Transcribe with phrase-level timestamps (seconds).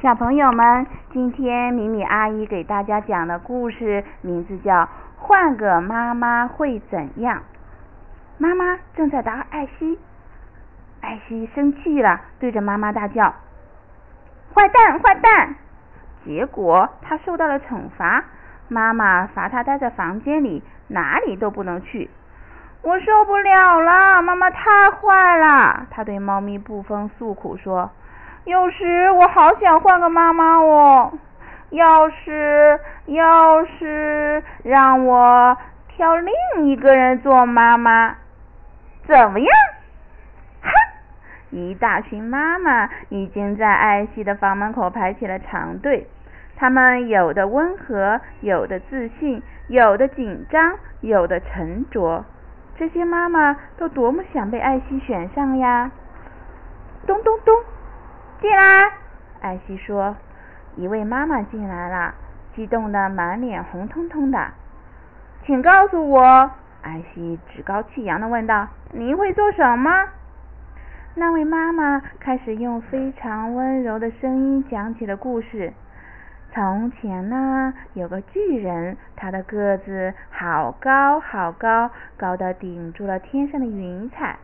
[0.00, 4.82] 小朋友们，今天米米阿姨给大家讲的故事名字叫
[5.16, 7.38] 《换个妈妈会怎样》。
[8.36, 9.98] 妈妈正在打艾希，
[11.00, 13.34] 艾希生气了，对着妈妈大叫
[14.54, 15.56] ：“坏蛋，坏蛋！”
[16.24, 18.22] 结果他受到了惩罚，
[18.68, 22.08] 妈妈罚他待在房间里，哪里都不能去。
[22.82, 25.88] 我受不了了，妈妈太坏了！
[25.90, 27.90] 他对猫咪布风诉苦说。
[28.48, 31.12] 有时我好想换个妈妈哦，
[31.68, 35.54] 要是要是让我
[35.88, 36.32] 挑另
[36.64, 38.16] 一个人做妈妈，
[39.06, 39.48] 怎么样？
[40.62, 40.70] 哼！
[41.50, 46.06] 一大群妈妈已经在艾希的房门口排起了长队，
[46.56, 52.24] 他们有的温和，有的自信，有的紧张，有的沉着。
[52.78, 55.90] 这些妈妈都多么想被艾希选上呀！
[57.06, 57.54] 咚咚咚。
[58.40, 58.92] 进来，
[59.40, 60.16] 艾希说。
[60.76, 62.14] 一位妈妈进来了，
[62.54, 64.52] 激动的满脸红彤彤的。
[65.44, 66.50] 请告诉我，
[66.82, 69.90] 艾希趾高气扬的问道：“您会做什么？”
[71.16, 75.72] 那位妈妈开始用非常温柔的声音讲起了故事。
[76.52, 84.36] 从前呢，有个巨人，他的个子好高好高，高的顶住了天上的云彩。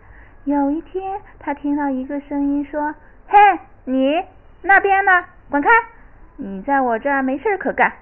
[0.42, 2.92] 有一天，他听到一个声音说
[3.28, 3.38] ：“嘿！”
[3.86, 4.24] 你
[4.62, 5.24] 那边呢？
[5.50, 5.68] 滚开！
[6.36, 7.92] 你在我这儿没事可干。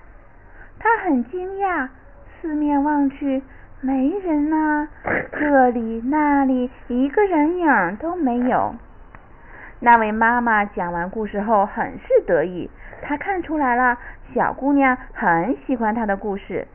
[0.78, 1.88] 他很惊讶，
[2.40, 3.42] 四面望去，
[3.80, 4.88] 没人呢，
[5.32, 8.76] 这里那里一个人影都没有。
[9.80, 12.70] 那位妈妈讲完故事后很是得意，
[13.02, 13.98] 她看出来了，
[14.32, 16.68] 小姑娘很喜欢她的故事。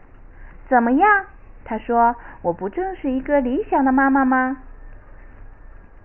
[0.67, 1.25] 怎么样？
[1.63, 4.57] 她说：“我不正是一个理想的妈妈吗？”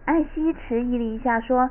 [0.07, 1.69] 艾希迟疑了一下，说。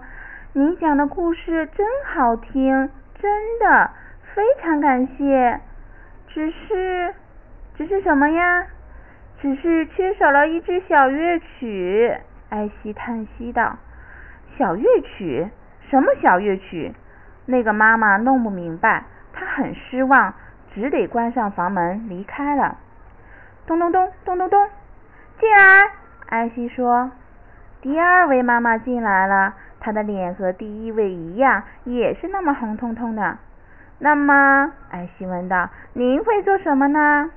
[0.53, 2.89] 你讲的故事真好听，
[3.21, 3.89] 真的
[4.35, 5.61] 非常感谢。
[6.27, 7.15] 只是，
[7.77, 8.67] 只是什么呀？
[9.39, 12.17] 只是缺少了一支小乐曲。
[12.49, 13.77] 艾希叹息道
[14.59, 15.49] ：“小乐曲？
[15.89, 16.93] 什么小乐曲？”
[17.47, 20.33] 那个妈妈弄不明白，她很失望，
[20.75, 22.77] 只得关上房门离开了。
[23.65, 24.69] 咚咚咚咚咚咚，
[25.39, 25.91] 进来！
[26.27, 27.09] 艾希说。
[27.81, 29.53] 第二位妈妈进来了。
[29.81, 33.37] 他的脸和第一位一样，也是那么红彤彤的。
[33.99, 37.29] 那么，艾希问道：“您会做什么呢？”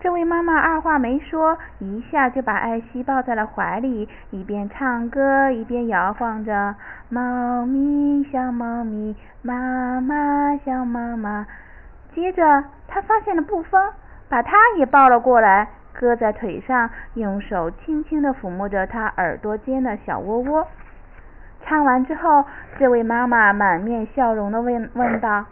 [0.00, 6.74] 这位妈妈二话没说，一下就把艾希抱在了怀里，一边唱歌一边摇晃着
[7.08, 11.46] ：“猫咪小猫咪，妈妈小妈妈。”
[12.14, 13.92] 接着，她发现了布风，
[14.28, 20.66] 把它也抱了过来，搁在腿上，用手轻轻地抚摸着它耳朵间的小窝窝。
[21.66, 22.44] 唱完之后，
[22.78, 25.46] 这位妈妈满面笑容的问问道：“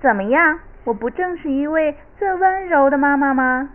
[0.00, 0.60] 怎么样？
[0.84, 3.70] 我不正是一位最温柔的妈妈吗？”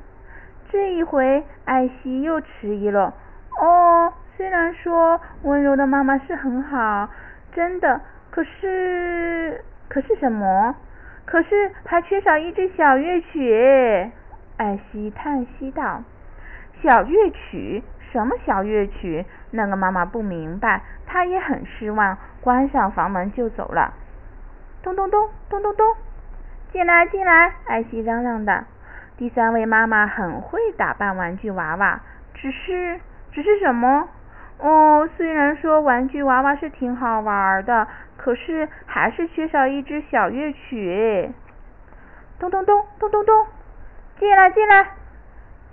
[0.71, 3.13] 这一回，艾希又迟疑了。
[3.59, 7.09] 哦，虽然说温柔的妈妈是很好，
[7.53, 8.01] 真的，
[8.31, 10.75] 可是，可是什么？
[11.25, 14.11] 可是还缺少一支小乐曲。
[14.57, 16.03] 艾希叹息道
[16.81, 17.83] ：“小乐曲。”
[18.13, 19.25] 什么小乐曲？
[19.49, 23.91] 那个妈妈不明白，她也很失望，关上房门就走了。
[24.83, 25.95] 咚咚咚咚咚咚，
[26.71, 27.55] 进来进来！
[27.65, 28.65] 艾希嚷嚷的。
[29.17, 32.01] 第三位妈妈很会打扮玩具娃娃，
[32.35, 33.01] 只是
[33.31, 34.07] 只是什么？
[34.59, 37.87] 哦，虽然说玩具娃娃是挺好玩的，
[38.17, 41.31] 可是还是缺少一支小乐曲。
[42.37, 43.47] 咚咚咚咚咚咚，
[44.19, 44.91] 进来进来！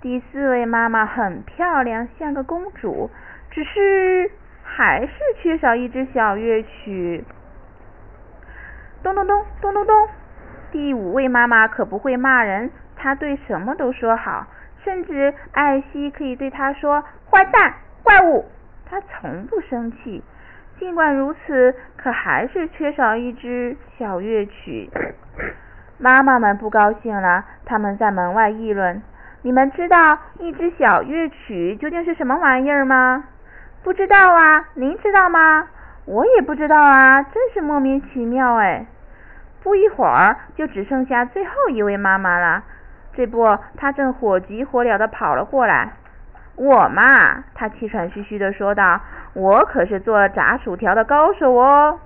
[0.01, 3.11] 第四位妈妈很漂亮，像个公主，
[3.51, 4.31] 只是
[4.63, 7.23] 还是缺少一支小乐曲。
[9.03, 10.07] 咚咚咚咚咚咚！
[10.71, 14.47] 第五位妈妈可不会骂人，她对什么都说好，
[14.83, 18.45] 甚至艾希可以对她说“坏蛋”“怪物”，
[18.89, 20.23] 她从不生气。
[20.79, 24.89] 尽管如此，可还是缺少一支小乐曲。
[25.99, 29.03] 妈妈们不高兴了，他们在门外议论。
[29.43, 33.23] 你们知道一支小乐曲究竟是什么玩意儿吗？
[33.83, 35.67] 不知道啊，您知道吗？
[36.05, 38.85] 我也不知道啊，真是莫名其妙哎。
[39.63, 42.63] 不一会儿就只剩下最后一位妈妈了，
[43.13, 45.93] 这不，她正火急火燎的跑了过来。
[46.55, 49.01] 我嘛，她气喘吁吁的说道，
[49.33, 51.99] 我可是做炸薯条的高手哦。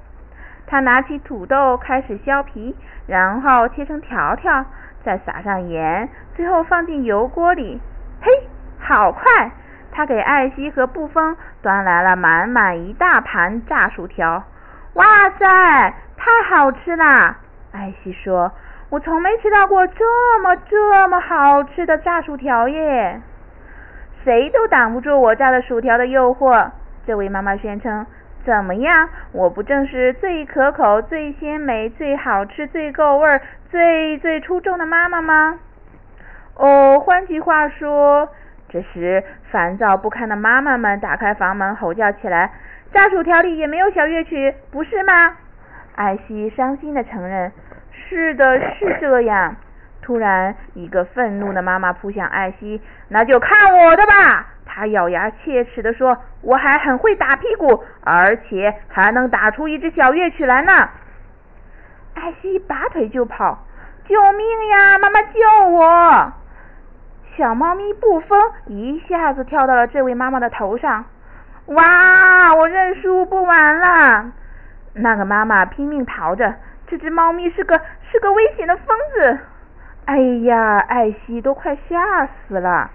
[0.68, 2.76] 她拿起土豆开始削皮，
[3.08, 4.66] 然后切成条条。
[5.06, 7.80] 再撒上盐，最后放进油锅里。
[8.22, 8.32] 嘿，
[8.80, 9.52] 好快！
[9.92, 14.44] 他给艾希和布风端来了满满一大盘炸薯条。
[14.94, 17.38] 哇塞，太好吃啦！
[17.72, 18.52] 艾希说
[18.90, 23.22] ：“我从没吃到过这么这么好吃的炸薯条耶！
[24.24, 26.72] 谁都挡不住我炸的薯条的诱惑。”
[27.06, 28.06] 这位妈妈宣称
[28.46, 29.10] ：“怎么样？
[29.32, 35.60] 我不正是最可口、最鲜美、最好吃、最够味、最最出众的妈妈吗？”
[36.56, 38.30] 哦，换句话说，
[38.70, 42.52] 这时烦躁不堪的妈妈们打开房门，吼叫起来
[42.94, 45.36] ：“炸薯条里也没有小乐曲，不是吗？”
[45.96, 47.52] 艾希伤心的承认
[47.92, 49.56] ：“是的，是这样。”
[50.02, 60.90] 突然，一个愤怒的妈妈扑向艾希：“那就看我的吧！”他咬牙切齿的说：“我还很会打屁股，而且还能打出一支小乐曲来呢！”
[62.16, 63.58] 艾希拔腿就跑
[64.06, 64.98] ：“救命呀！
[65.00, 66.34] 妈妈救我！”
[67.38, 71.06] 小猫咪布风一下子跳到了这位妈妈的头上，
[71.68, 72.54] 哇！
[72.54, 74.32] 我认输不玩了。
[74.94, 76.54] 那个妈妈拼命逃着，
[76.88, 77.80] 这只猫咪是个
[78.12, 79.40] 是个危险的疯子。
[80.04, 82.92] 哎呀，艾希都快吓死了。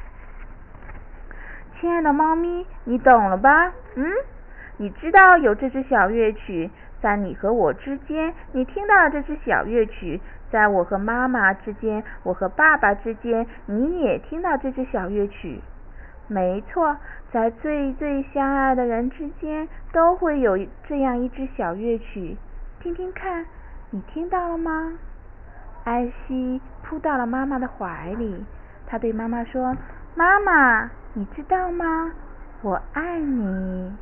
[1.80, 3.72] 亲爱的猫咪，你懂了吧？
[3.94, 4.04] 嗯，
[4.76, 10.20] 你知道有这支小乐曲，在你和我之间，你听到了这支小乐曲。
[10.50, 15.62] 在我和妈妈之间，我和爸爸之间，你也听到这支小乐曲。
[16.28, 16.98] 没错，
[17.32, 22.36] 在最最相爱的人之间，都会有这样一支小乐曲。
[22.80, 23.46] 听听看，
[23.90, 24.98] 你听到了吗？
[25.84, 28.44] 艾希扑到了妈妈的怀里，
[28.86, 29.74] 她对妈妈说
[30.14, 32.12] ：“妈妈，你知道吗？
[32.62, 33.96] 我爱你。”